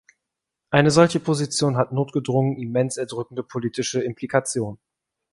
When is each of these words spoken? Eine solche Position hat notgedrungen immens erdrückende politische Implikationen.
Eine 0.71 0.89
solche 0.89 1.19
Position 1.19 1.77
hat 1.77 1.91
notgedrungen 1.91 2.57
immens 2.57 2.97
erdrückende 2.97 3.43
politische 3.43 4.01
Implikationen. 4.01 4.79